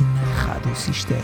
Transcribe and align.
na 0.00 0.34
Rádio 0.34 0.76
Cister. 0.76 1.22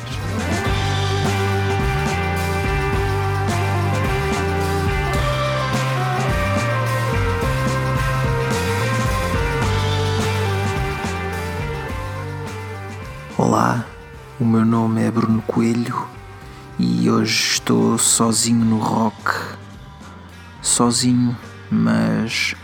Olá, 13.36 13.84
o 14.40 14.44
meu 14.44 14.64
nome 14.64 15.02
é 15.02 15.10
Bruno 15.10 15.42
Coelho 15.42 16.08
e 16.78 17.08
hoje 17.08 17.52
estou 17.52 17.98
sozinho 17.98 18.64
no 18.64 18.78
rock. 18.78 19.56
Sozinho, 20.62 21.36
mas 21.70 22.54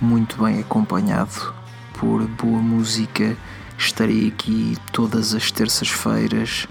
muito 0.00 0.42
bem 0.42 0.60
acompanhado 0.60 1.52
por 1.98 2.26
boa 2.26 2.60
música. 2.60 3.36
Estarei 3.80 4.28
aqui 4.28 4.76
todas 4.92 5.34
as 5.34 5.50
terças-feiras, 5.50 6.68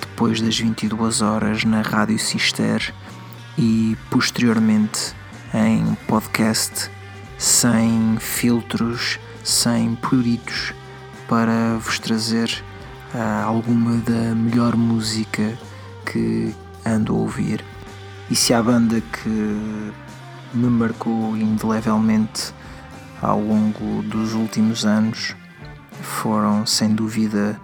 depois 0.00 0.40
das 0.40 0.58
22 0.58 1.22
horas, 1.22 1.62
na 1.62 1.80
Rádio 1.80 2.18
Cister 2.18 2.92
e 3.56 3.96
posteriormente 4.10 5.14
em 5.54 5.94
podcast, 6.08 6.90
sem 7.38 8.16
filtros, 8.18 9.20
sem 9.44 9.94
pruritos, 9.94 10.74
para 11.28 11.78
vos 11.78 12.00
trazer 12.00 12.64
uh, 13.14 13.46
alguma 13.46 13.98
da 13.98 14.34
melhor 14.34 14.74
música 14.74 15.56
que 16.04 16.52
ando 16.84 17.14
a 17.14 17.16
ouvir. 17.16 17.64
E 18.28 18.34
se 18.34 18.52
há 18.52 18.60
banda 18.60 19.00
que 19.00 19.28
me 20.52 20.68
marcou 20.68 21.36
indelevelmente 21.36 22.52
ao 23.22 23.40
longo 23.40 24.02
dos 24.02 24.34
últimos 24.34 24.84
anos 24.84 25.36
foram 26.02 26.66
sem 26.66 26.94
dúvida 26.94 27.60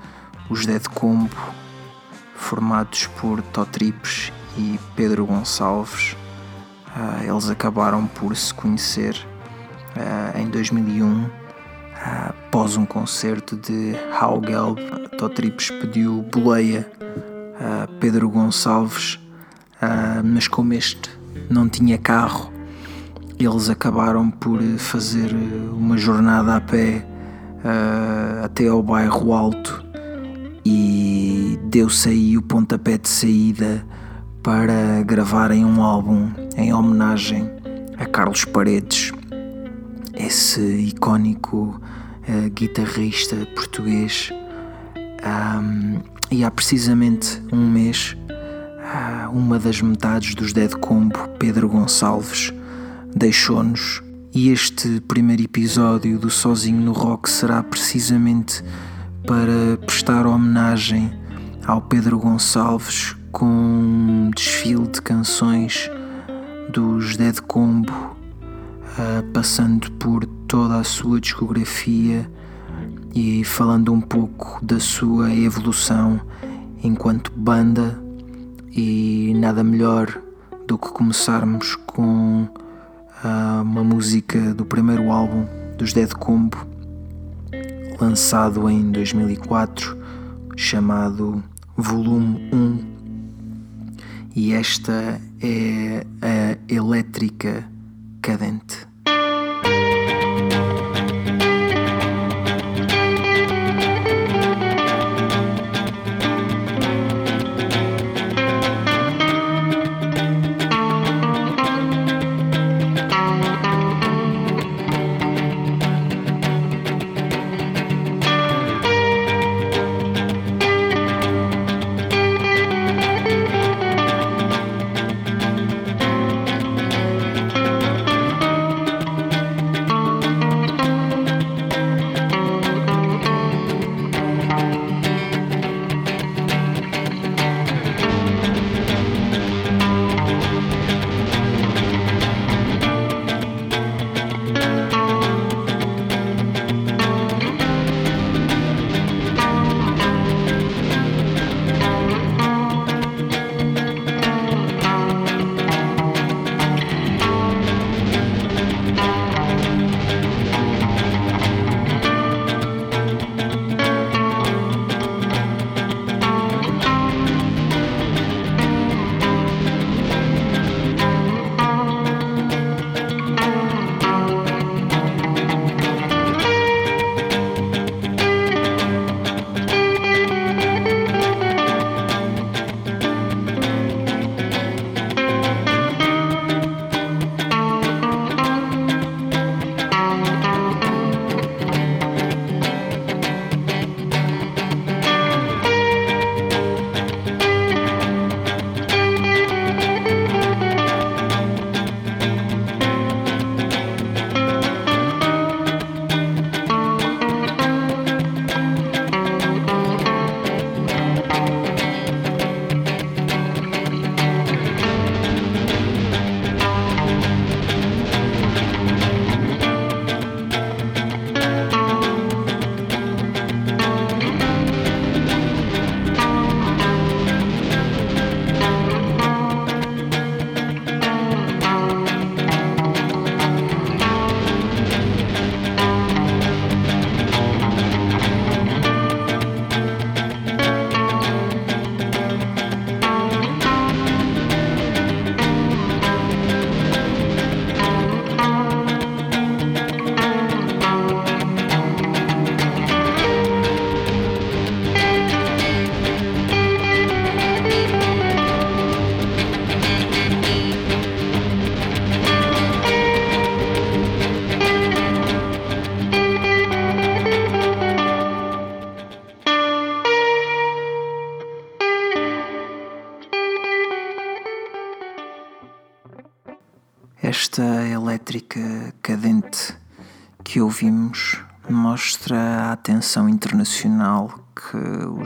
os 0.49 0.65
Dead 0.65 0.87
Combo, 0.89 1.37
formados 2.35 3.07
por 3.19 3.43
Totrips 3.43 4.33
e 4.57 4.79
Pedro 4.95 5.27
Gonçalves. 5.27 6.17
Uh, 6.89 7.31
eles 7.31 7.51
acabaram 7.51 8.07
por 8.07 8.35
se 8.37 8.55
conhecer 8.55 9.17
uh, 9.97 10.39
em 10.39 10.49
2001 10.49 11.25
uh, 11.25 11.31
após 12.29 12.77
um 12.77 12.87
concerto 12.87 13.57
de 13.57 13.95
Haugelb. 14.19 14.79
Totrips 15.19 15.71
pediu 15.71 16.23
boleia 16.33 16.91
a 17.59 17.87
Pedro 18.01 18.29
Gonçalves, 18.29 19.19
mas 20.23 20.47
como 20.47 20.75
este 20.75 21.11
não 21.49 21.69
tinha 21.69 21.97
carro, 21.97 22.53
eles 23.39 23.71
acabaram 23.71 24.31
por 24.31 24.61
fazer 24.79 25.35
uma 25.73 25.97
jornada 25.97 26.57
a 26.57 26.61
pé 26.61 27.03
uh, 27.67 28.45
até 28.45 28.69
ao 28.69 28.83
bairro 28.83 29.33
Alto 29.33 29.85
e 30.65 31.59
deu-se 31.65 32.09
aí 32.09 32.39
o 32.39 32.43
pontapé 32.43 32.97
de 32.97 33.09
saída 33.09 33.85
para 34.43 35.03
gravarem 35.03 35.65
um 35.65 35.83
álbum 35.83 36.31
em 36.57 36.73
homenagem 36.73 37.51
a 37.99 38.07
Carlos 38.07 38.45
Paredes, 38.45 39.13
esse 40.15 40.61
icónico 40.61 41.81
uh, 42.29 42.51
guitarrista 42.51 43.37
português. 43.55 44.31
Um, 45.25 46.01
e 46.31 46.45
há 46.45 46.51
precisamente 46.51 47.43
um 47.53 47.71
mês, 47.71 48.17
uh, 48.31 49.31
uma 49.31 49.59
das 49.59 49.81
metades 49.81 50.35
dos 50.35 50.53
Dead 50.53 50.73
Combo, 50.75 51.19
Pedro 51.39 51.69
Gonçalves, 51.69 52.53
deixou-nos 53.15 54.06
e 54.37 54.51
este 54.51 55.01
primeiro 55.01 55.45
episódio 55.45 56.19
do 56.19 56.29
Sozinho 56.29 56.83
no 56.83 56.93
Rock 56.93 57.31
será 57.31 57.63
precisamente 57.63 58.63
para 59.27 59.79
prestar 59.87 60.27
homenagem 60.27 61.11
ao 61.67 61.81
Pedro 61.81 62.19
Gonçalves 62.19 63.17
com 63.33 63.47
um 63.47 64.31
desfile 64.37 64.89
de 64.89 65.01
canções 65.01 65.91
dos 66.71 67.17
Dead 67.17 67.41
Combo, 67.41 67.91
uh, 67.95 69.23
passando 69.33 69.91
por 69.93 70.27
toda 70.47 70.81
a 70.81 70.85
sua 70.85 71.19
discografia 71.19 72.31
e 73.15 73.43
falando 73.43 73.91
um 73.91 74.03
pouco 74.03 74.63
da 74.63 74.79
sua 74.79 75.35
evolução 75.35 76.21
enquanto 76.85 77.33
banda. 77.35 77.99
E 78.71 79.33
nada 79.35 79.65
melhor 79.65 80.21
do 80.69 80.77
que 80.77 80.89
começarmos 80.91 81.75
com 81.75 82.47
uma 83.25 83.83
música 83.83 84.55
do 84.55 84.65
primeiro 84.65 85.11
álbum 85.11 85.47
dos 85.77 85.93
Dead 85.93 86.13
Combo, 86.13 86.67
lançado 88.01 88.69
em 88.69 88.91
2004, 88.91 89.97
chamado 90.57 91.43
Volume 91.77 92.51
1. 92.53 92.97
E 94.35 94.53
esta 94.53 95.21
é 95.41 96.07
a 96.21 96.59
Elétrica 96.73 97.65
Cadente. 98.21 98.86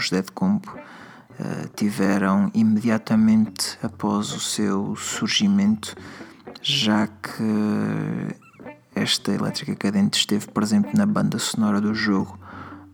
Os 0.01 0.11
Dead 0.11 0.31
Combo 0.35 0.73
uh, 0.73 1.69
tiveram 1.77 2.51
imediatamente 2.55 3.79
após 3.83 4.33
o 4.33 4.41
seu 4.41 4.97
surgimento, 4.97 5.95
já 6.63 7.07
que 7.07 8.35
esta 8.95 9.31
elétrica 9.31 9.75
cadente 9.77 10.19
esteve 10.19 10.49
presente 10.49 10.97
na 10.97 11.05
banda 11.05 11.39
sonora 11.39 11.81
do 11.81 11.95
jogo 11.95 12.39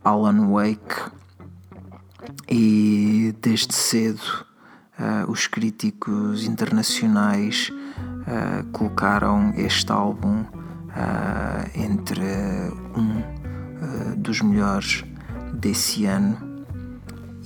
Alan 0.04 0.50
Wake. 0.50 1.16
E 2.48 3.34
desde 3.40 3.72
cedo 3.72 4.44
uh, 4.98 5.30
os 5.30 5.46
críticos 5.46 6.44
internacionais 6.44 7.70
uh, 7.70 8.66
colocaram 8.72 9.52
este 9.56 9.92
álbum 9.92 10.40
uh, 10.40 11.70
entre 11.72 12.20
um 12.96 13.46
dos 14.16 14.40
melhores 14.40 15.04
desse 15.52 16.06
ano 16.06 16.45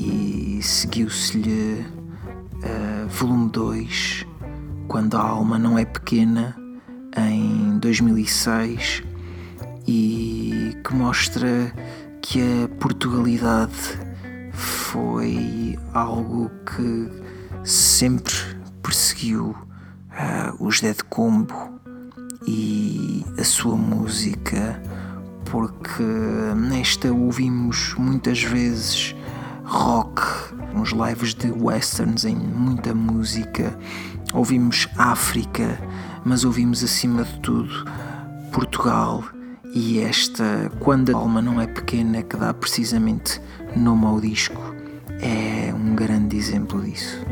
e 0.01 0.61
seguiu-se-lhe 0.63 1.87
volume 3.09 3.51
2 3.51 4.27
quando 4.89 5.17
a 5.17 5.21
alma 5.21 5.59
não 5.59 5.79
é 5.79 5.85
pequena 5.85 6.57
em 7.17 7.79
2006 7.79 9.03
e 9.87 10.77
que 10.83 10.95
mostra 10.95 11.73
que 12.23 12.41
a 12.65 12.69
Portugalidade 12.81 13.99
foi 14.53 15.79
algo 15.93 16.51
que 16.65 17.09
sempre 17.65 18.35
perseguiu 18.83 19.51
uh, 19.51 20.65
os 20.65 20.81
Dead 20.81 21.03
Combo 21.09 21.81
e 22.47 23.25
a 23.39 23.45
sua 23.45 23.77
música, 23.77 24.83
porque 25.51 26.03
nesta 26.57 27.13
ouvimos 27.13 27.95
muitas 27.99 28.43
vezes 28.43 29.15
rock, 29.71 30.21
uns 30.75 30.91
lives 30.91 31.33
de 31.33 31.49
westerns 31.53 32.25
em 32.25 32.35
muita 32.35 32.93
música, 32.93 33.79
ouvimos 34.35 34.89
África, 34.99 35.79
mas 36.25 36.45
ouvimos 36.45 36.83
acima 36.83 37.23
de 37.23 37.39
tudo 37.39 37.85
Portugal 38.53 39.23
e 39.73 40.01
esta, 40.01 40.71
quando 40.81 41.15
a 41.15 41.17
alma 41.17 41.41
não 41.41 41.61
é 41.61 41.69
pequena, 41.69 42.21
que 42.21 42.37
dá 42.37 42.53
precisamente 42.53 43.41
nome 43.77 44.07
ao 44.07 44.21
disco, 44.21 44.61
é 45.21 45.73
um 45.73 45.95
grande 45.95 46.37
exemplo 46.37 46.83
disso. 46.83 47.25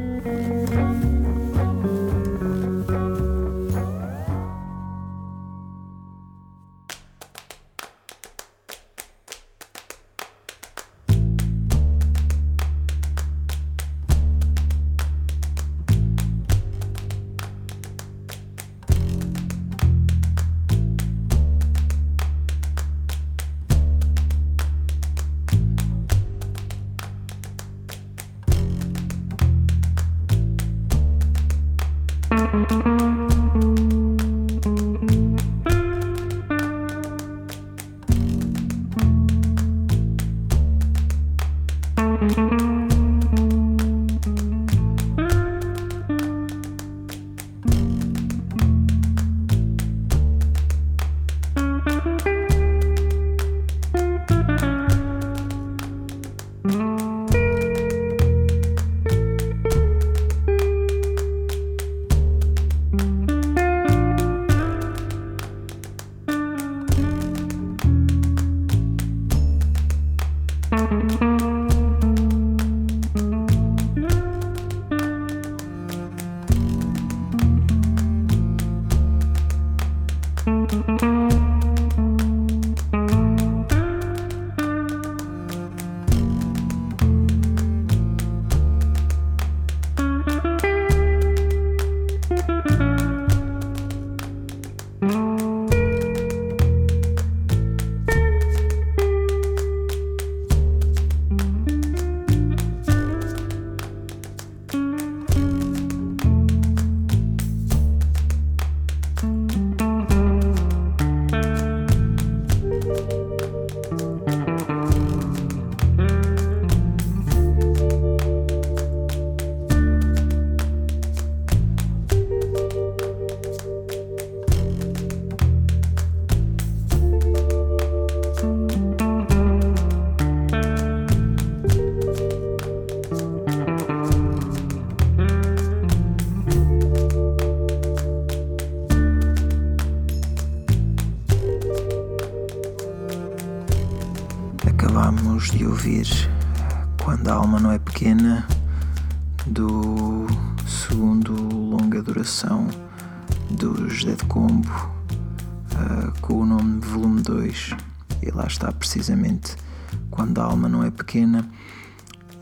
Pequena 161.09 161.51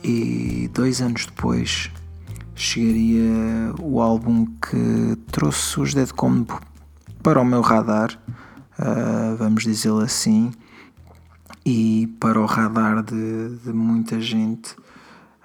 e 0.02 0.68
dois 0.74 1.00
anos 1.00 1.26
depois 1.26 1.88
chegaria 2.56 3.72
o 3.80 4.00
álbum 4.00 4.44
que 4.46 5.16
trouxe 5.30 5.80
os 5.80 5.94
Dead 5.94 6.10
Combo 6.10 6.60
para 7.22 7.40
o 7.40 7.44
meu 7.44 7.60
radar, 7.60 8.18
uh, 8.78 9.36
vamos 9.36 9.62
dizê-lo 9.62 10.00
assim, 10.00 10.50
e 11.64 12.08
para 12.18 12.40
o 12.40 12.46
radar 12.46 13.02
de, 13.02 13.56
de 13.64 13.72
muita 13.72 14.20
gente 14.20 14.72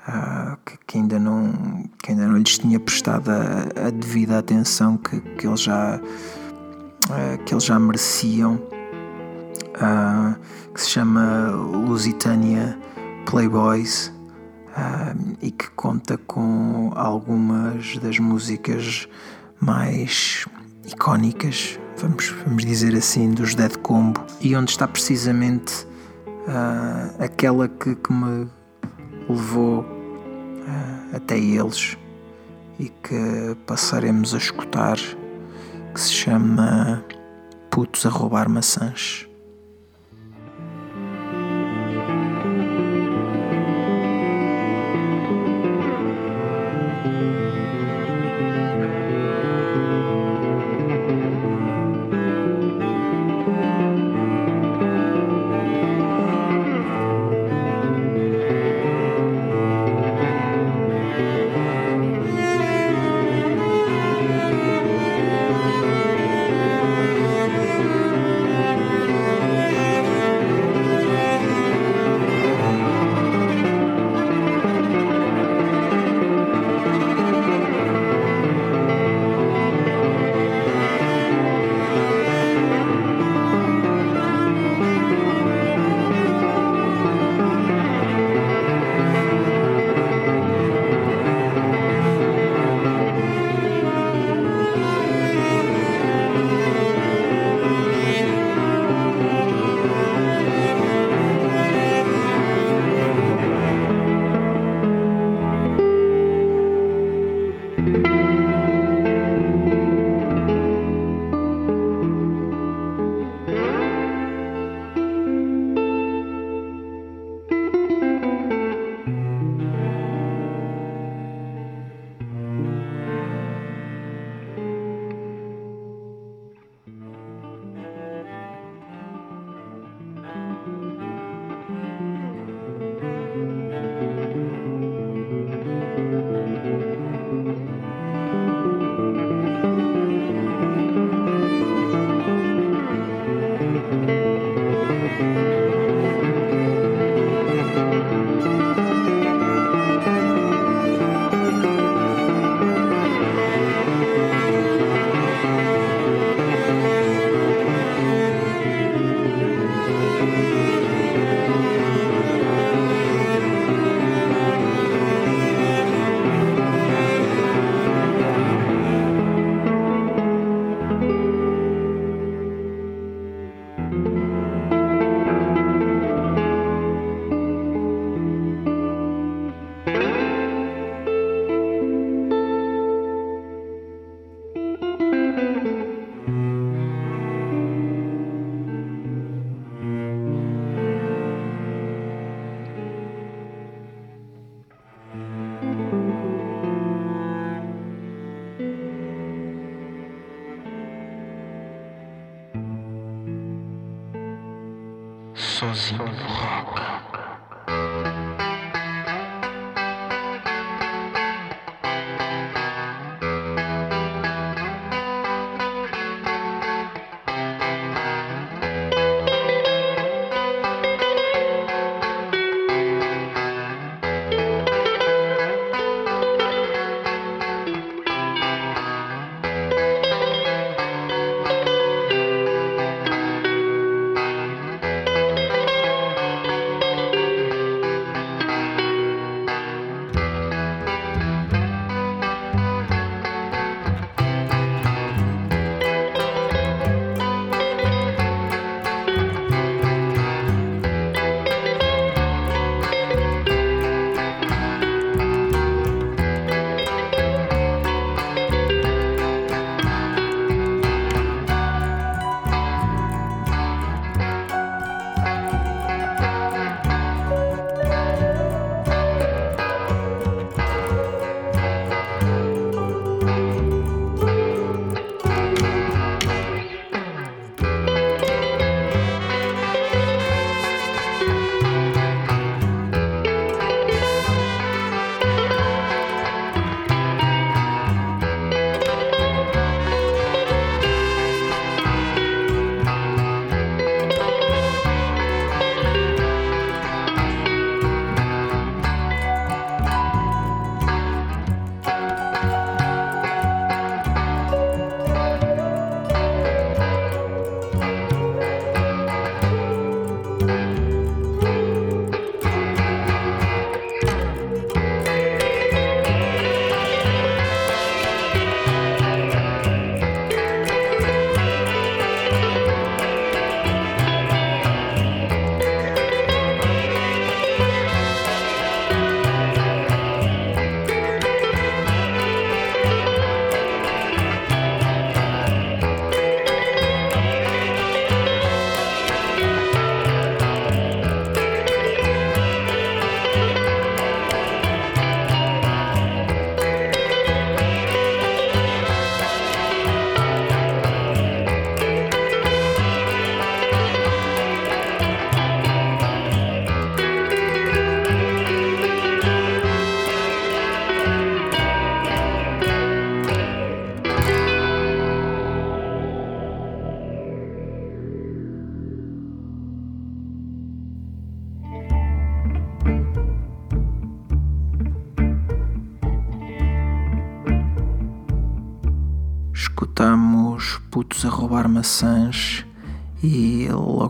uh, 0.08 0.58
que, 0.66 0.78
que, 0.88 0.98
ainda 0.98 1.20
não, 1.20 1.84
que 2.02 2.12
ainda 2.12 2.28
não 2.28 2.38
lhes 2.38 2.58
tinha 2.58 2.80
prestado 2.80 3.30
a, 3.30 3.88
a 3.88 3.90
devida 3.92 4.40
atenção 4.40 4.98
que, 4.98 5.20
que, 5.20 5.46
eles 5.46 5.62
já, 5.62 6.00
uh, 6.00 7.44
que 7.46 7.54
eles 7.54 7.66
já 7.66 7.78
mereciam, 7.78 8.60
que 10.74 10.82
se 10.82 10.92
chama 10.92 11.50
Lusitânia 11.50 12.78
Playboys. 13.32 14.12
e 15.42 15.52
que 15.52 15.70
conta 15.72 16.18
com 16.18 16.92
algumas 16.96 17.98
das 17.98 18.20
músicas 18.20 19.08
mais 19.58 20.46
icónicas, 20.86 21.80
vamos, 21.98 22.30
vamos 22.46 22.66
dizer 22.66 22.94
assim, 22.94 23.32
dos 23.32 23.56
Dead 23.56 23.74
Combo, 23.78 24.22
e 24.42 24.54
onde 24.54 24.72
está 24.72 24.86
precisamente 24.86 25.86
uh, 26.48 27.24
aquela 27.24 27.70
que, 27.70 27.96
que, 27.96 28.12
me 28.12 28.50
levou 29.30 29.80
uh, 29.82 31.16
até 31.16 31.40
eles 31.40 31.98
e 32.80 32.90
que 32.90 33.56
passaremos 33.66 34.34
a 34.34 34.38
escutar 34.38 34.98
que 35.94 36.02
se 36.02 36.12
chama 36.12 37.04
Putos 37.70 38.06
a 38.06 38.10
Roubar 38.10 38.50
Maçãs. 38.50 39.31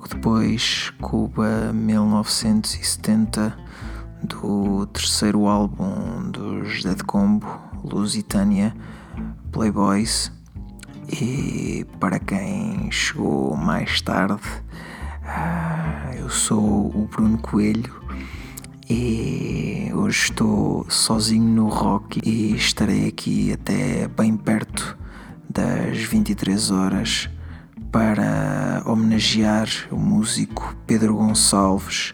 Logo 0.01 0.07
depois 0.07 0.91
Cuba 0.99 1.71
1970 1.73 3.55
do 4.23 4.87
terceiro 4.87 5.45
álbum 5.47 6.29
dos 6.31 6.83
Dead 6.83 7.03
Combo, 7.03 7.45
Lusitânia 7.83 8.75
Playboys. 9.51 10.31
E 11.07 11.85
para 11.99 12.17
quem 12.19 12.89
chegou 12.91 13.55
mais 13.55 14.01
tarde, 14.01 14.41
ah, 15.23 16.11
eu 16.15 16.29
sou 16.29 16.87
o 16.87 17.07
Bruno 17.11 17.37
Coelho 17.37 18.01
e 18.89 19.91
hoje 19.93 20.23
estou 20.23 20.85
sozinho 20.89 21.53
no 21.53 21.67
rock 21.67 22.21
e 22.27 22.55
estarei 22.55 23.07
aqui 23.07 23.53
até 23.53 24.07
bem 24.07 24.35
perto 24.35 24.97
das 25.49 25.97
23 25.97 26.71
horas 26.71 27.29
para 27.91 28.81
homenagear 28.85 29.67
o 29.91 29.97
músico 29.97 30.75
Pedro 30.87 31.15
Gonçalves, 31.15 32.13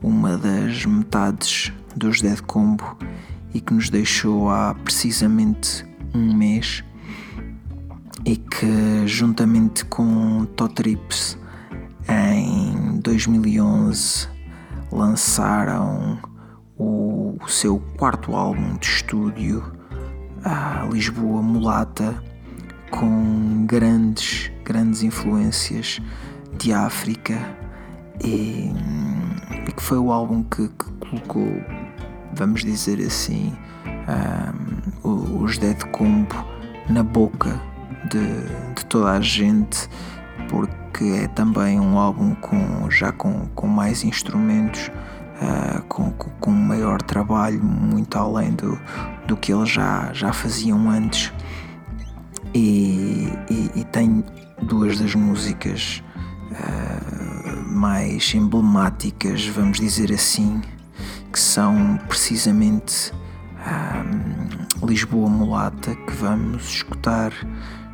uma 0.00 0.36
das 0.36 0.86
metades 0.86 1.72
dos 1.96 2.20
Dead 2.20 2.40
Combo 2.42 2.96
e 3.52 3.60
que 3.60 3.74
nos 3.74 3.90
deixou 3.90 4.48
há 4.48 4.74
precisamente 4.74 5.84
um 6.14 6.32
mês 6.32 6.84
e 8.24 8.36
que 8.36 9.06
juntamente 9.06 9.84
com 9.84 10.44
Totrips 10.56 11.36
em 12.08 13.00
2011 13.00 14.28
lançaram 14.92 16.18
o, 16.78 17.36
o 17.42 17.48
seu 17.48 17.80
quarto 17.96 18.34
álbum 18.36 18.76
de 18.76 18.86
estúdio, 18.86 19.72
a 20.44 20.86
Lisboa 20.90 21.42
Mulata, 21.42 22.22
com 22.90 23.66
grandes, 23.66 24.52
grandes 24.66 25.02
influências 25.02 26.00
de 26.58 26.72
África 26.72 27.38
e, 28.22 28.72
e 29.66 29.72
que 29.72 29.82
foi 29.82 29.98
o 29.98 30.10
álbum 30.10 30.42
que, 30.42 30.68
que 30.68 30.90
colocou, 30.98 31.62
vamos 32.34 32.64
dizer 32.64 33.00
assim, 33.00 33.54
um, 35.04 35.42
os 35.42 35.56
Dead 35.56 35.80
Combo 35.90 36.34
na 36.88 37.02
boca 37.02 37.60
de, 38.10 38.74
de 38.74 38.84
toda 38.86 39.12
a 39.12 39.20
gente, 39.20 39.88
porque 40.48 41.04
é 41.04 41.28
também 41.28 41.78
um 41.78 41.98
álbum 41.98 42.34
com, 42.34 42.90
já 42.90 43.12
com, 43.12 43.46
com 43.54 43.66
mais 43.66 44.02
instrumentos, 44.02 44.90
uh, 45.40 45.82
com, 45.88 46.10
com, 46.10 46.50
maior 46.50 47.00
trabalho, 47.02 47.62
muito 47.62 48.18
além 48.18 48.52
do, 48.52 48.78
do 49.26 49.36
que 49.36 49.52
eles 49.52 49.68
já, 49.68 50.12
já 50.12 50.32
faziam 50.32 50.90
antes. 50.90 51.32
E, 52.54 53.28
e, 53.50 53.70
e 53.80 53.84
tem 53.84 54.24
duas 54.62 54.98
das 54.98 55.14
músicas 55.14 56.02
uh, 56.50 57.72
mais 57.72 58.34
emblemáticas, 58.34 59.46
vamos 59.46 59.78
dizer 59.78 60.12
assim, 60.12 60.62
que 61.32 61.38
são 61.38 61.98
precisamente 62.08 63.12
um, 63.66 64.86
Lisboa 64.86 65.28
Mulata, 65.28 65.94
que 65.94 66.12
vamos 66.12 66.68
escutar 66.68 67.32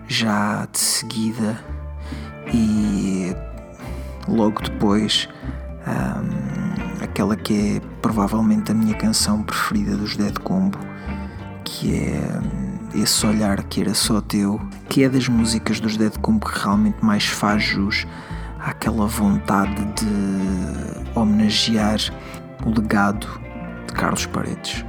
já 0.06 0.66
de 0.70 0.78
seguida 0.78 1.58
e 2.52 3.34
logo 4.28 4.62
depois 4.62 5.28
um, 5.86 7.02
aquela 7.02 7.36
que 7.36 7.76
é 7.76 7.80
provavelmente 8.00 8.70
a 8.70 8.74
minha 8.74 8.94
canção 8.94 9.42
preferida 9.42 9.96
dos 9.96 10.16
Dead 10.16 10.38
Combo, 10.38 10.78
que 11.64 11.96
é 11.96 12.61
esse 12.94 13.26
olhar 13.26 13.62
que 13.64 13.80
era 13.80 13.94
só 13.94 14.20
teu, 14.20 14.60
que 14.88 15.04
é 15.04 15.08
das 15.08 15.28
músicas 15.28 15.80
dos 15.80 15.96
Dead 15.96 16.16
Combo 16.18 16.46
que 16.46 16.58
realmente 16.58 16.98
mais 17.02 17.24
faz 17.24 17.62
jus 17.62 18.06
àquela 18.58 19.06
vontade 19.06 19.84
de 19.94 21.18
homenagear 21.18 21.98
o 22.64 22.70
legado 22.70 23.26
de 23.86 23.94
Carlos 23.94 24.26
Paredes. 24.26 24.84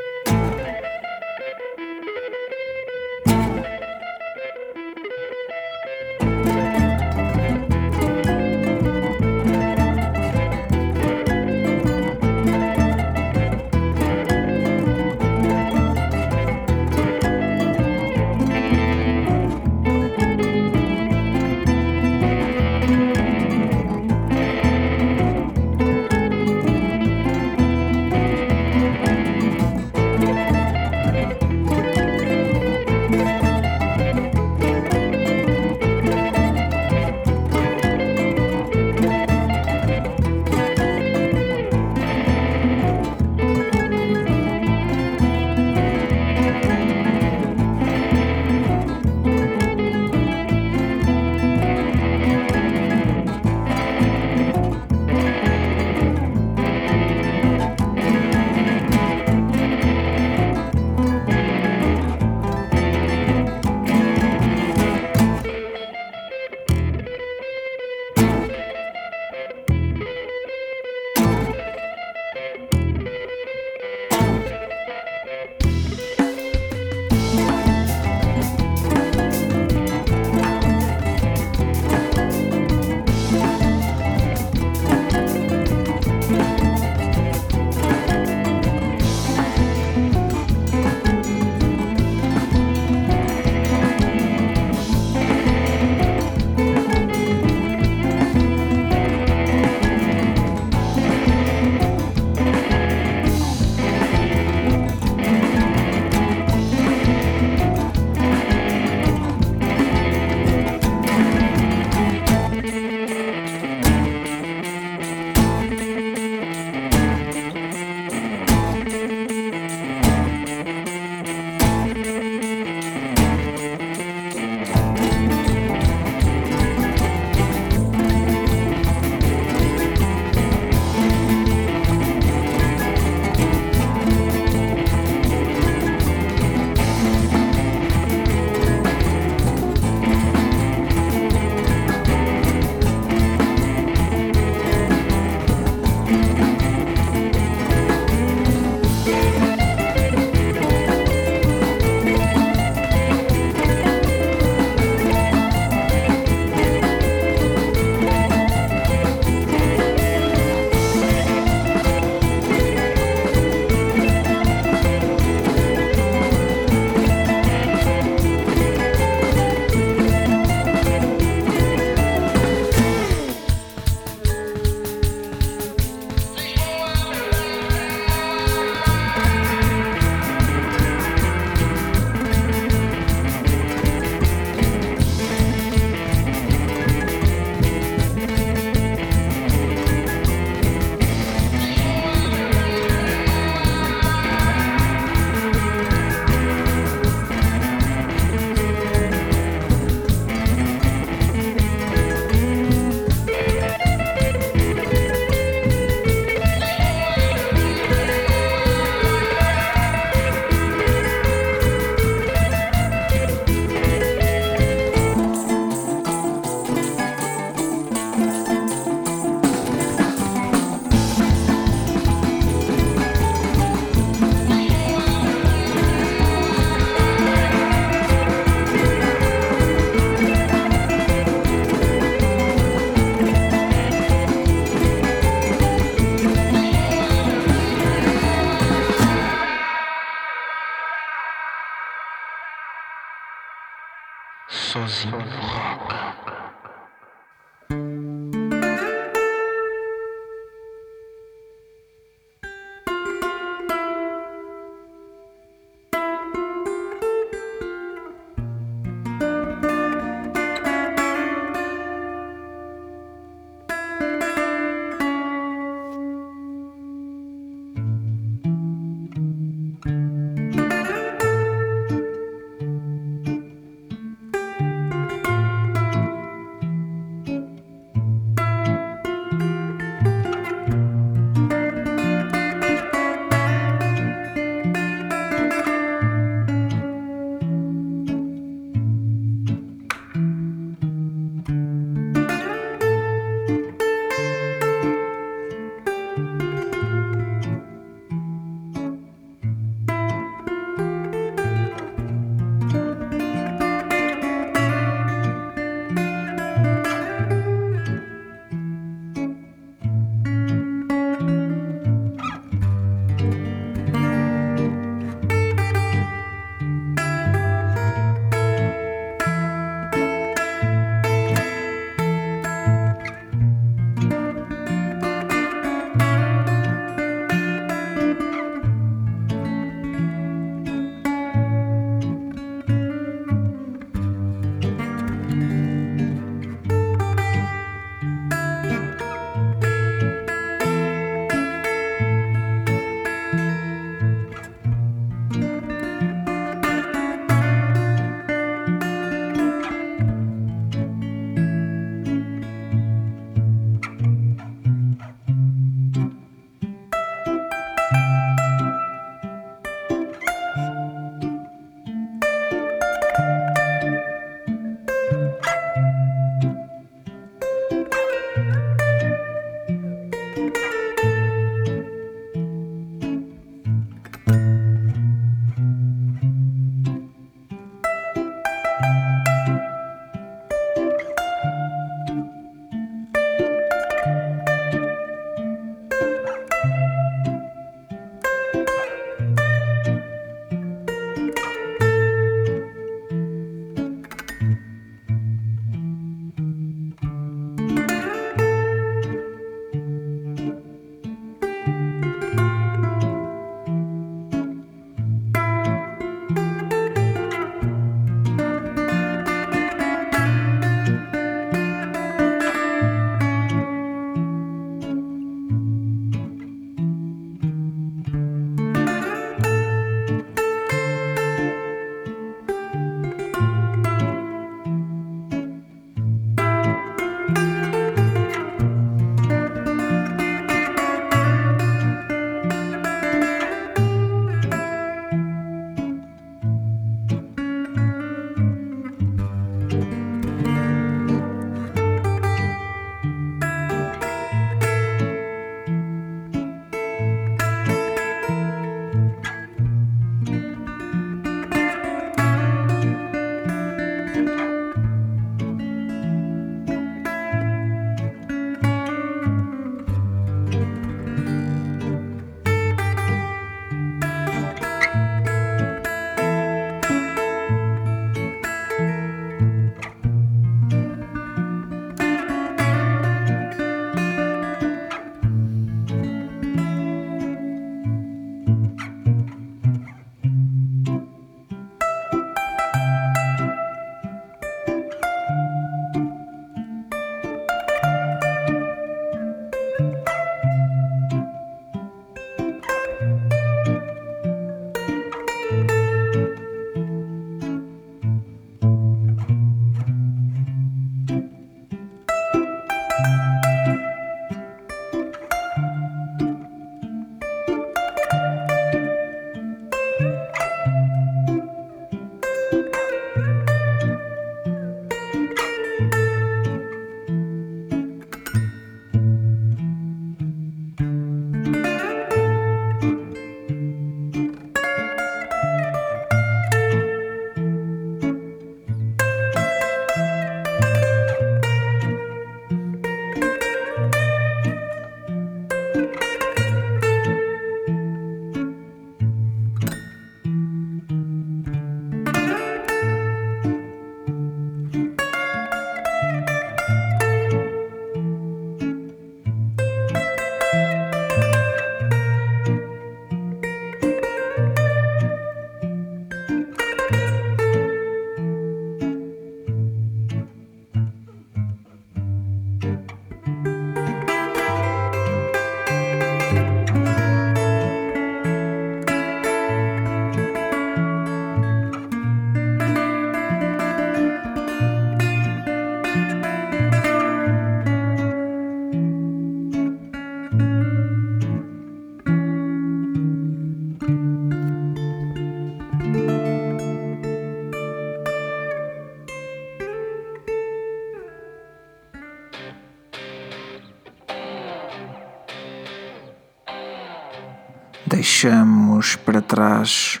Deixamos 598.26 598.96
para 598.96 599.22
trás 599.22 600.00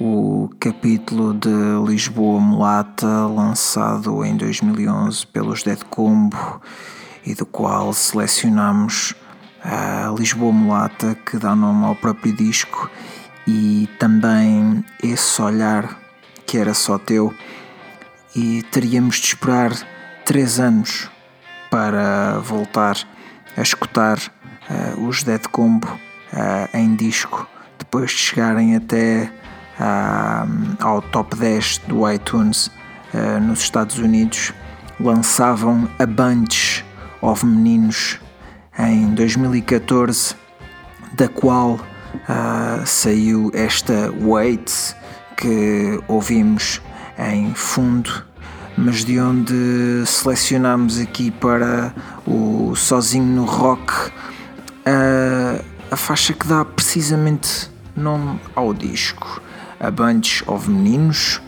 o 0.00 0.48
capítulo 0.58 1.34
de 1.34 1.50
Lisboa 1.86 2.40
Mulata, 2.40 3.26
lançado 3.26 4.24
em 4.24 4.34
2011 4.38 5.26
pelos 5.26 5.62
Dead 5.62 5.82
Combo 5.90 6.62
e 7.26 7.34
do 7.34 7.44
qual 7.44 7.92
selecionamos 7.92 9.14
a 9.62 10.14
Lisboa 10.18 10.50
Mulata, 10.50 11.14
que 11.14 11.36
dá 11.36 11.54
nome 11.54 11.84
ao 11.84 11.94
próprio 11.94 12.32
disco, 12.32 12.90
e 13.46 13.86
também 13.98 14.82
esse 15.02 15.42
olhar 15.42 16.00
que 16.46 16.56
era 16.56 16.72
só 16.72 16.96
teu, 16.96 17.34
e 18.34 18.62
teríamos 18.70 19.16
de 19.16 19.26
esperar 19.26 19.72
três 20.24 20.58
anos 20.58 21.10
para 21.70 22.38
voltar 22.38 22.96
a 23.54 23.60
escutar 23.60 24.16
uh, 24.16 25.06
os 25.06 25.22
Dead 25.22 25.46
Combo 25.48 25.86
uh, 26.32 26.74
em 26.74 26.94
disco, 26.96 27.46
depois 27.88 28.10
de 28.10 28.18
chegarem 28.18 28.76
até 28.76 29.32
ao 30.78 31.00
top 31.00 31.34
10 31.36 31.78
do 31.88 32.10
iTunes 32.10 32.66
uh, 33.14 33.40
nos 33.40 33.60
Estados 33.60 33.98
Unidos, 33.98 34.52
lançavam 35.00 35.88
a 35.98 36.04
Bunch 36.04 36.84
of 37.22 37.46
Meninos 37.46 38.20
em 38.78 39.14
2014, 39.14 40.34
da 41.14 41.28
qual 41.28 41.70
uh, 41.76 42.86
saiu 42.86 43.50
esta 43.54 44.12
Wait 44.20 44.94
que 45.34 45.98
ouvimos 46.08 46.82
em 47.18 47.54
fundo, 47.54 48.22
mas 48.76 49.02
de 49.02 49.18
onde 49.18 50.04
selecionamos 50.04 51.00
aqui 51.00 51.30
para 51.30 51.94
o 52.26 52.74
Sozinho 52.76 53.24
no 53.24 53.44
Rock 53.46 54.10
uh, 54.10 55.64
a 55.90 55.96
faixa 55.96 56.34
que 56.34 56.46
dá 56.46 56.64
precisamente 56.66 57.77
nome 57.98 58.40
ao 58.54 58.72
disco 58.72 59.42
a 59.80 59.90
Bunch 59.90 60.42
of 60.46 60.70
Meninos 60.70 61.40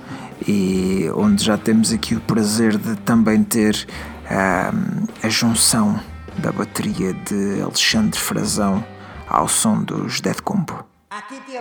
e 0.46 1.10
onde 1.14 1.44
já 1.44 1.56
temos 1.56 1.92
aqui 1.92 2.14
o 2.14 2.20
prazer 2.20 2.76
de 2.76 2.96
também 2.96 3.42
ter 3.42 3.86
um, 4.30 5.06
a 5.22 5.28
junção 5.28 6.00
da 6.38 6.52
bateria 6.52 7.12
de 7.12 7.62
Alexandre 7.62 8.18
Frazão 8.18 8.84
ao 9.28 9.48
som 9.48 9.82
dos 9.82 10.20
Dead 10.20 10.40
Combo. 10.40 10.84
Aqui 11.10 11.40
te 11.40 11.58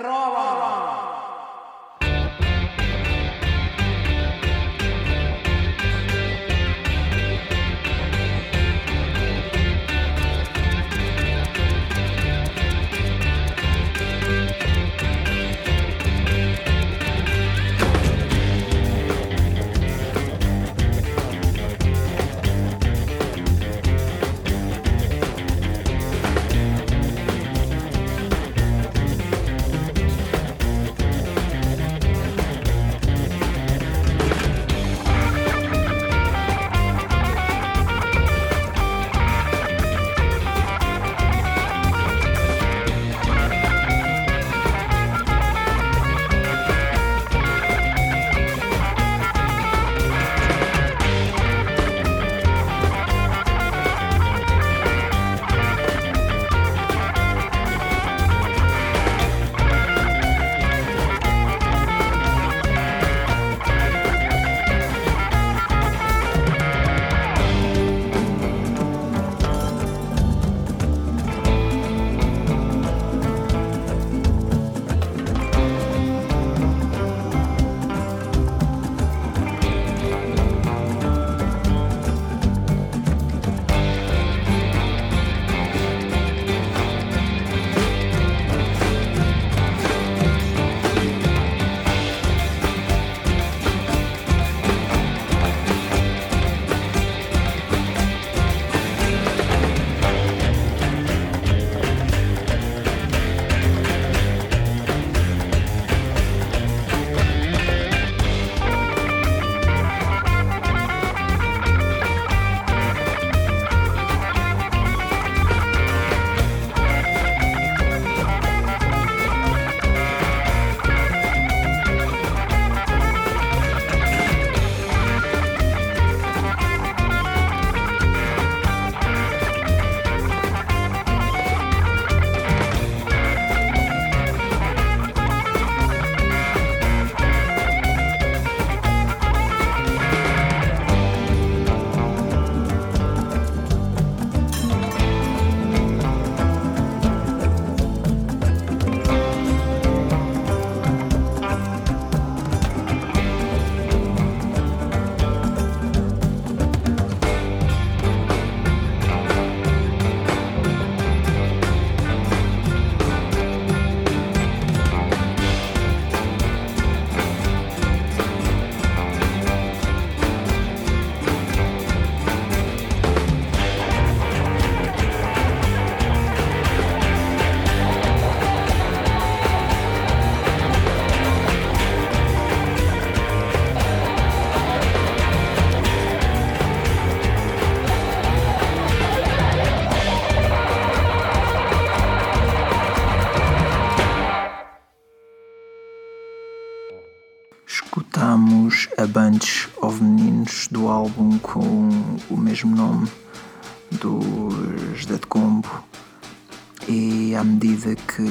medida 207.90 207.96
que 207.96 208.22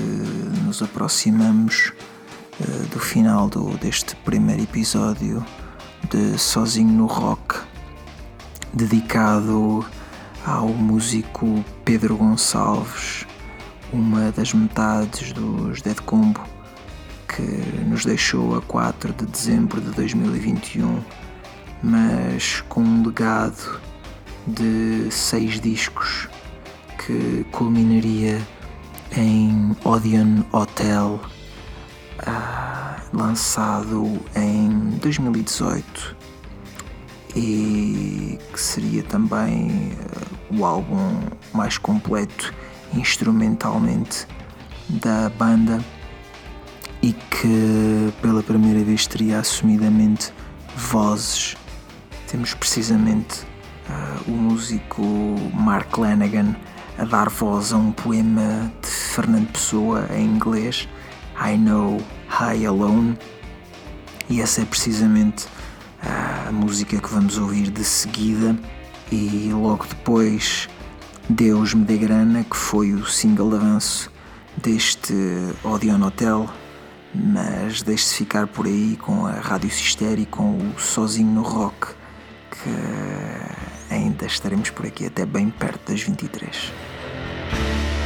nos 0.64 0.82
aproximamos 0.82 1.92
uh, 2.60 2.86
do 2.92 2.98
final 2.98 3.48
do, 3.48 3.76
deste 3.78 4.14
primeiro 4.16 4.62
episódio 4.62 5.44
de 6.10 6.38
Sozinho 6.38 6.92
no 6.92 7.06
Rock 7.06 7.56
dedicado 8.72 9.84
ao 10.46 10.68
músico 10.68 11.64
Pedro 11.84 12.16
Gonçalves 12.16 13.26
uma 13.92 14.30
das 14.32 14.52
metades 14.52 15.32
dos 15.32 15.80
Dead 15.80 15.98
Combo, 16.00 16.40
que 17.26 17.42
nos 17.86 18.04
deixou 18.04 18.54
a 18.54 18.60
4 18.60 19.14
de 19.14 19.24
dezembro 19.24 19.80
de 19.80 19.90
2021, 19.92 21.02
mas 21.82 22.62
com 22.68 22.82
um 22.82 23.02
legado 23.06 23.80
de 24.46 25.10
seis 25.10 25.58
discos 25.58 26.28
que 26.98 27.46
culminaria 27.50 28.38
em 29.16 29.76
Odeon 29.84 30.42
Hotel, 30.52 31.20
uh, 32.26 33.16
lançado 33.16 34.20
em 34.34 34.90
2018 35.00 36.16
e 37.36 38.38
que 38.52 38.60
seria 38.60 39.02
também 39.02 39.92
uh, 40.50 40.58
o 40.58 40.64
álbum 40.64 41.20
mais 41.52 41.78
completo 41.78 42.52
instrumentalmente 42.94 44.26
da 44.88 45.28
banda 45.30 45.82
e 47.02 47.12
que 47.12 48.12
pela 48.20 48.42
primeira 48.42 48.82
vez 48.82 49.06
teria 49.06 49.38
assumidamente 49.38 50.32
vozes. 50.76 51.56
Temos 52.26 52.54
precisamente 52.54 53.42
uh, 53.88 54.30
o 54.30 54.32
músico 54.32 55.02
Mark 55.54 55.96
Lanagan 55.96 56.56
a 56.98 57.04
dar 57.04 57.28
voz 57.30 57.72
a 57.72 57.76
um 57.76 57.92
poema 57.92 58.72
de 58.82 58.88
Fernando 58.88 59.52
Pessoa 59.52 60.08
em 60.10 60.24
inglês, 60.24 60.88
I 61.40 61.56
Know 61.56 62.02
High 62.26 62.66
Alone, 62.66 63.16
e 64.28 64.40
essa 64.40 64.62
é 64.62 64.64
precisamente 64.64 65.46
a 66.02 66.50
música 66.50 67.00
que 67.00 67.08
vamos 67.08 67.38
ouvir 67.38 67.70
de 67.70 67.84
seguida, 67.84 68.56
e 69.12 69.48
logo 69.52 69.86
depois 69.86 70.68
Deus 71.30 71.72
Me 71.72 71.84
Dê 71.84 71.98
Grana, 71.98 72.42
que 72.42 72.56
foi 72.56 72.92
o 72.92 73.06
single 73.06 73.50
de 73.50 73.56
avanço 73.56 74.10
deste 74.56 75.14
Odeon 75.62 76.02
Hotel, 76.02 76.50
mas 77.14 77.80
deixe-se 77.80 78.16
ficar 78.16 78.48
por 78.48 78.66
aí 78.66 78.98
com 79.00 79.24
a 79.24 79.32
Rádio 79.32 79.70
Sistério 79.70 80.22
e 80.22 80.26
com 80.26 80.58
o 80.58 80.80
Sozinho 80.80 81.30
no 81.30 81.42
Rock, 81.42 81.94
que 82.50 83.94
ainda 83.94 84.26
estaremos 84.26 84.70
por 84.70 84.84
aqui 84.84 85.06
até 85.06 85.24
bem 85.24 85.48
perto 85.48 85.92
das 85.92 86.02
23. 86.02 86.72
Sozinho 87.50 87.97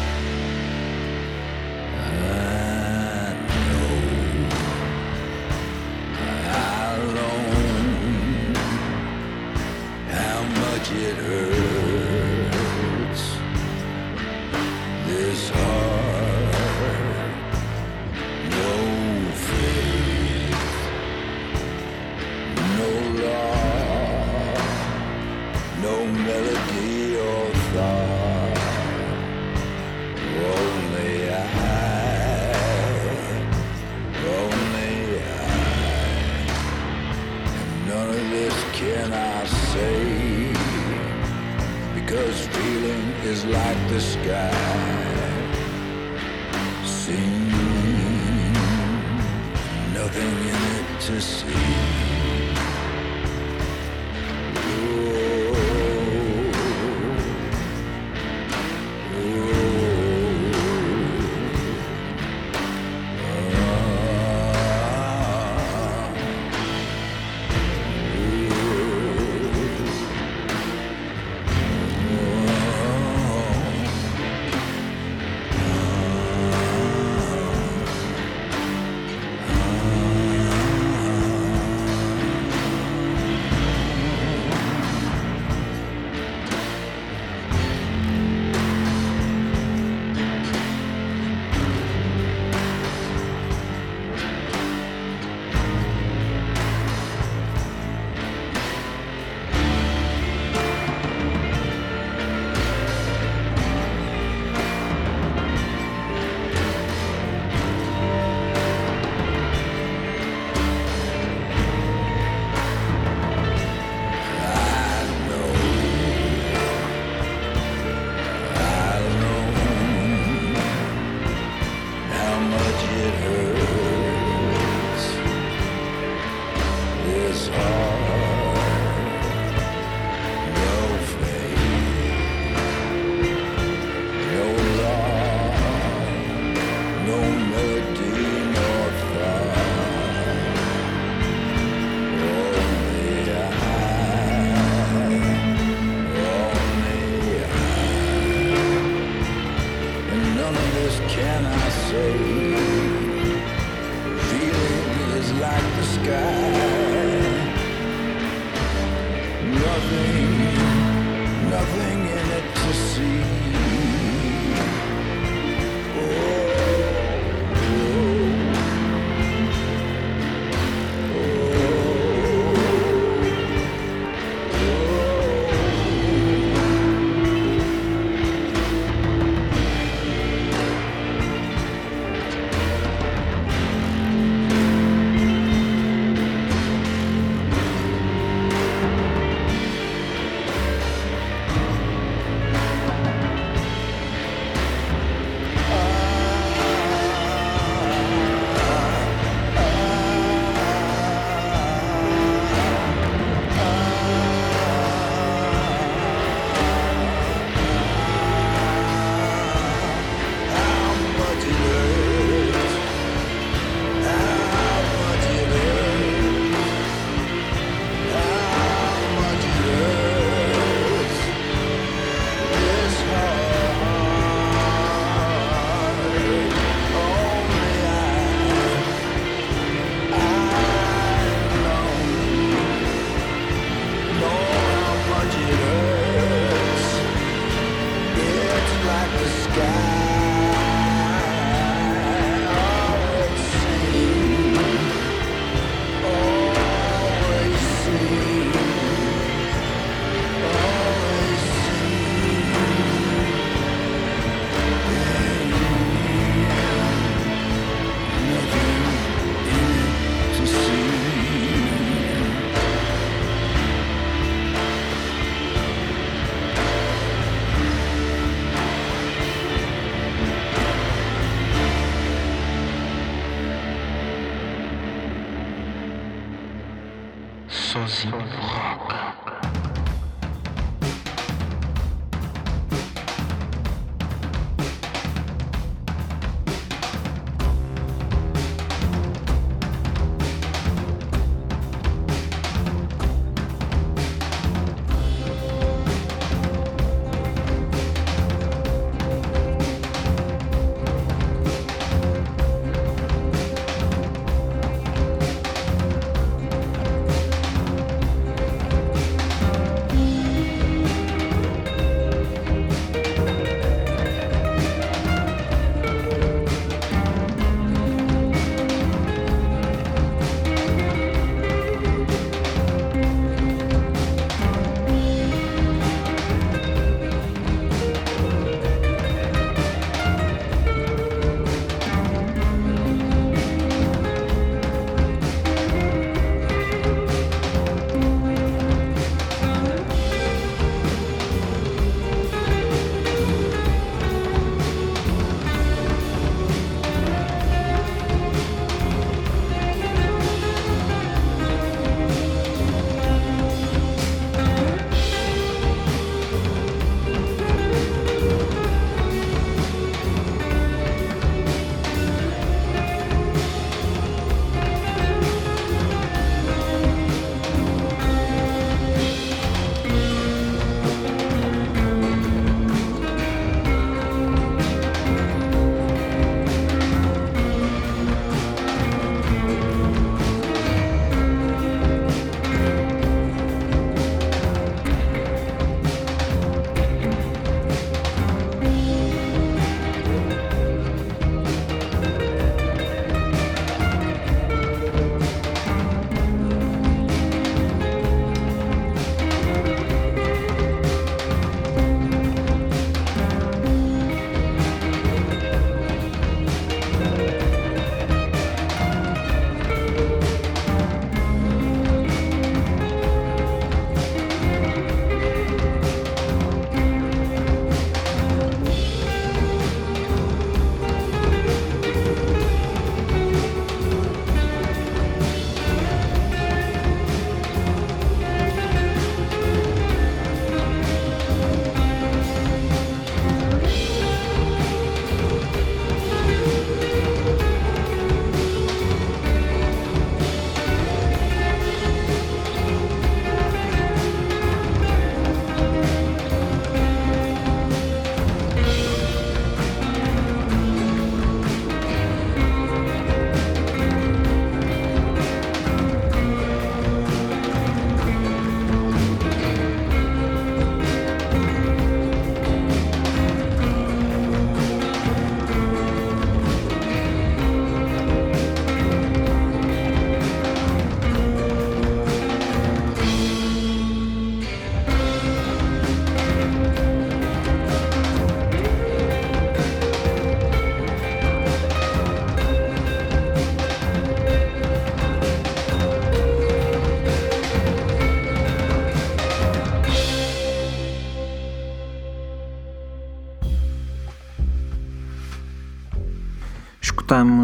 nothing 49.92 50.34
in 50.48 50.62
it 50.78 51.00
to 51.00 51.20
see. 51.20 51.71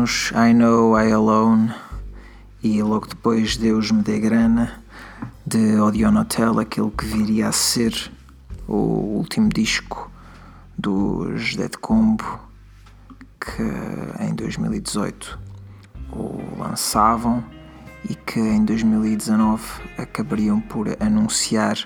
Escutamos 0.09 0.33
I 0.33 0.55
Know 0.55 0.99
I 0.99 1.13
Alone 1.13 1.75
e 2.63 2.83
logo 2.83 3.07
depois 3.07 3.59
Deus 3.59 3.91
Me 3.91 4.03
Dê 4.03 4.19
Grana 4.19 4.83
de 5.47 5.79
Odeon 5.79 6.17
Hotel, 6.17 6.59
aquele 6.59 6.91
que 6.91 7.05
viria 7.05 7.49
a 7.49 7.53
ser 7.53 8.11
o 8.67 8.75
último 9.19 9.51
disco 9.51 10.11
dos 10.79 11.55
Dead 11.55 11.77
Combo 11.77 12.25
que 13.39 13.63
em 14.23 14.35
2018 14.35 15.39
o 16.13 16.59
lançavam 16.59 17.45
e 18.09 18.15
que 18.15 18.41
em 18.41 18.65
2019 18.65 19.63
acabariam 19.99 20.61
por 20.61 20.87
anunciar 21.01 21.77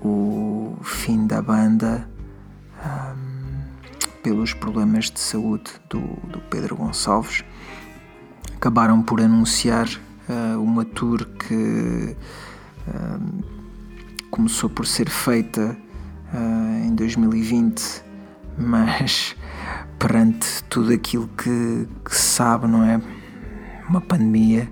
o 0.00 0.74
fim 0.82 1.26
da 1.26 1.42
banda. 1.42 2.08
Um, 2.82 3.21
pelos 4.22 4.54
problemas 4.54 5.10
de 5.10 5.18
saúde 5.18 5.72
do, 5.88 6.00
do 6.28 6.40
Pedro 6.48 6.76
Gonçalves, 6.76 7.44
acabaram 8.54 9.02
por 9.02 9.20
anunciar 9.20 9.88
uh, 10.28 10.62
uma 10.62 10.84
tour 10.84 11.24
que 11.24 12.16
uh, 12.86 13.44
começou 14.30 14.70
por 14.70 14.86
ser 14.86 15.10
feita 15.10 15.76
uh, 16.32 16.86
em 16.86 16.94
2020, 16.94 18.04
mas 18.56 19.34
perante 19.98 20.62
tudo 20.64 20.92
aquilo 20.92 21.28
que, 21.36 21.88
que 22.04 22.14
se 22.14 22.22
sabe, 22.22 22.66
não 22.68 22.84
é? 22.84 23.00
Uma 23.88 24.00
pandemia 24.00 24.70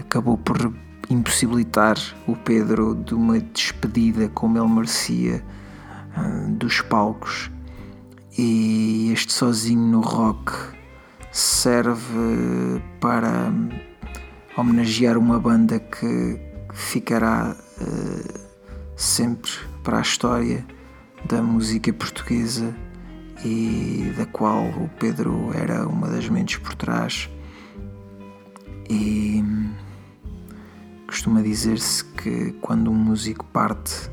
acabou 0.00 0.38
por 0.38 0.74
impossibilitar 1.10 1.96
o 2.26 2.34
Pedro 2.34 2.94
de 2.94 3.14
uma 3.14 3.38
despedida 3.38 4.28
como 4.30 4.58
ele 4.58 4.68
merecia 4.68 5.44
dos 6.58 6.80
palcos 6.80 7.50
e 8.38 9.10
este 9.12 9.32
sozinho 9.32 9.86
no 9.86 10.00
rock 10.00 10.52
serve 11.32 12.80
para 13.00 13.52
homenagear 14.56 15.16
uma 15.18 15.38
banda 15.38 15.78
que 15.78 16.38
ficará 16.72 17.56
uh, 17.80 18.40
sempre 18.96 19.50
para 19.82 19.98
a 19.98 20.02
história 20.02 20.66
da 21.24 21.42
música 21.42 21.92
portuguesa 21.92 22.74
e 23.44 24.12
da 24.16 24.26
qual 24.26 24.64
o 24.64 24.88
Pedro 24.98 25.50
era 25.54 25.86
uma 25.86 26.08
das 26.08 26.28
mentes 26.28 26.56
por 26.56 26.74
trás. 26.74 27.28
E 28.88 29.42
costuma 31.06 31.42
dizer-se 31.42 32.04
que 32.04 32.52
quando 32.60 32.90
um 32.90 32.94
músico 32.94 33.44
parte, 33.46 34.10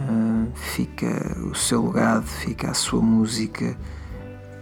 uh, 0.00 0.52
fica 0.54 1.36
o 1.50 1.54
seu 1.54 1.86
legado, 1.86 2.26
fica 2.26 2.70
a 2.70 2.74
sua 2.74 3.00
música 3.00 3.76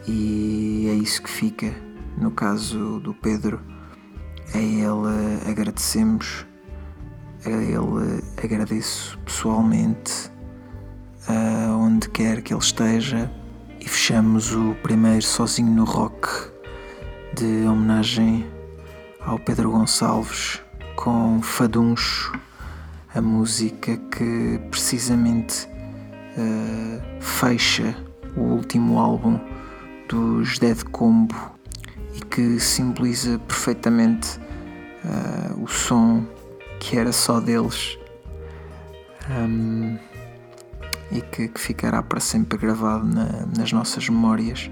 e 0.06 0.88
é 0.90 0.94
isso 0.94 1.22
que 1.22 1.30
fica. 1.30 1.74
No 2.16 2.30
caso 2.30 3.00
do 3.00 3.14
Pedro, 3.14 3.60
a 4.54 4.58
ele 4.58 5.50
agradecemos, 5.50 6.46
a 7.44 7.50
ele 7.50 8.22
agradeço 8.42 9.18
pessoalmente, 9.20 10.30
uh, 11.28 11.72
onde 11.78 12.08
quer 12.10 12.42
que 12.42 12.52
ele 12.52 12.60
esteja, 12.60 13.30
e 13.80 13.88
fechamos 13.88 14.54
o 14.54 14.74
primeiro 14.82 15.22
Sozinho 15.22 15.72
no 15.72 15.84
Rock 15.84 16.28
de 17.34 17.66
homenagem 17.66 18.46
ao 19.20 19.38
Pedro 19.38 19.70
Gonçalves 19.70 20.62
com 20.94 21.40
Faduncho, 21.42 22.32
a 23.14 23.20
música 23.20 23.96
que 23.96 24.60
precisamente 24.70 25.68
uh, 26.36 27.22
fecha 27.22 27.94
o 28.36 28.40
último 28.40 28.98
álbum 28.98 29.38
dos 30.08 30.58
Dead 30.58 30.82
Combo 30.84 31.34
e 32.14 32.20
que 32.20 32.58
simboliza 32.58 33.38
perfeitamente 33.40 34.38
uh, 35.04 35.62
o 35.62 35.68
som 35.68 36.24
que 36.80 36.96
era 36.96 37.12
só 37.12 37.40
deles 37.40 37.98
um, 39.30 39.96
e 41.10 41.20
que, 41.20 41.48
que, 41.48 41.60
ficará 41.60 42.02
para 42.02 42.20
sempre 42.20 42.58
gravado 42.58 43.06
na, 43.06 43.46
nas 43.56 43.70
nossas 43.70 44.08
memórias. 44.08 44.70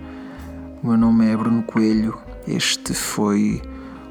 O 0.82 0.88
meu 0.88 0.96
nome 0.96 1.30
é 1.30 1.36
Bruno 1.36 1.62
Coelho, 1.62 2.18
este 2.48 2.94
foi 2.94 3.60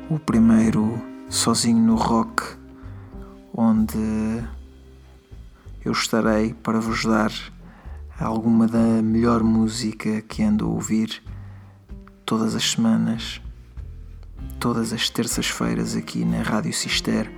o 0.09 0.19
primeiro 0.19 1.01
sozinho 1.27 1.81
no 1.81 1.95
rock, 1.95 2.58
onde 3.61 4.41
eu 5.83 5.91
estarei 5.91 6.53
para 6.53 6.79
vos 6.79 7.03
dar 7.03 7.29
alguma 8.17 8.65
da 8.65 9.01
melhor 9.01 9.43
música 9.43 10.21
que 10.21 10.41
ando 10.41 10.65
a 10.65 10.69
ouvir 10.69 11.21
todas 12.25 12.55
as 12.55 12.71
semanas, 12.71 13.41
todas 14.61 14.93
as 14.93 15.09
terças-feiras 15.09 15.93
aqui 15.93 16.23
na 16.23 16.41
Rádio 16.41 16.71
Cister 16.71 17.29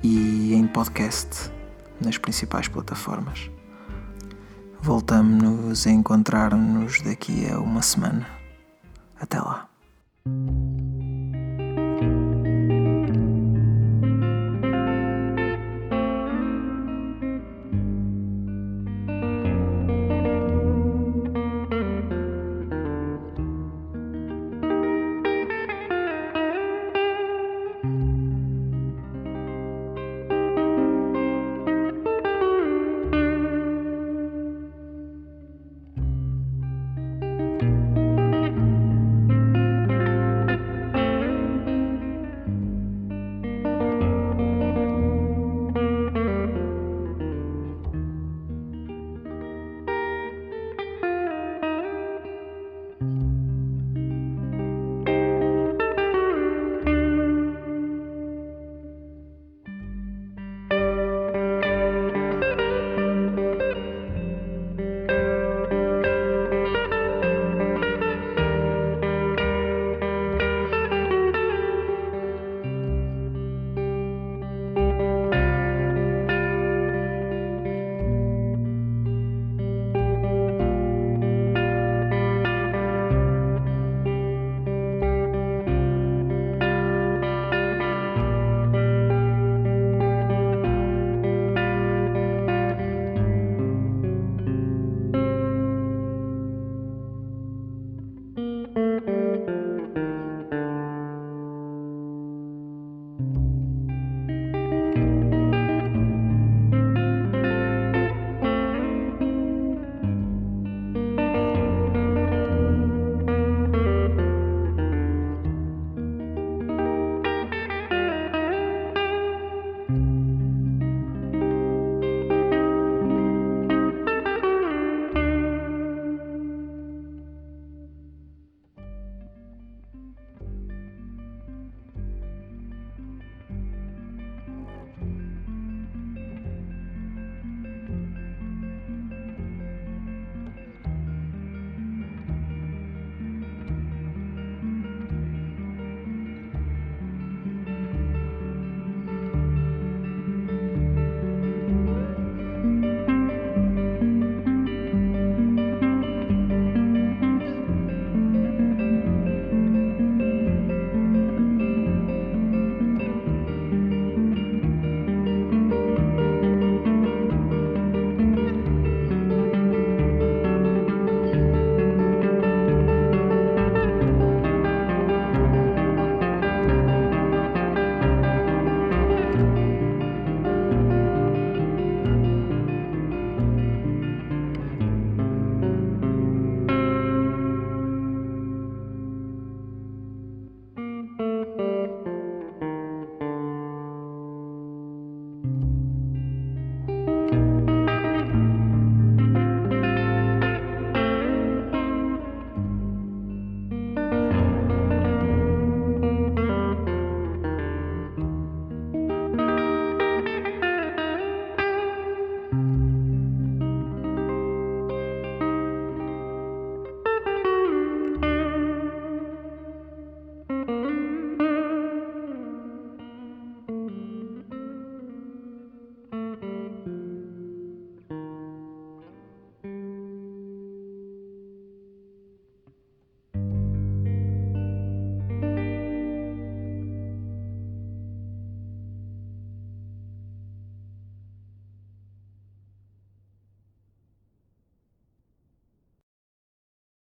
e 0.00 0.54
em 0.54 0.64
podcast 0.64 1.50
nas 2.00 2.16
principais 2.16 2.68
plataformas. 2.68 3.50
Voltamos-nos 4.80 5.88
a 5.88 5.90
encontrar-nos 5.90 7.00
daqui 7.02 7.50
a 7.50 7.58
uma 7.58 7.82
semana. 7.82 8.28
Até 9.20 9.40
lá. 9.40 9.68